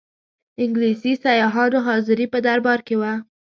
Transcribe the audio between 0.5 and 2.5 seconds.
انګلیسي سیاحانو حاضري په